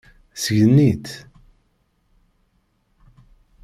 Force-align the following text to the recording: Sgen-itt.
Sgen-itt. 0.43 1.07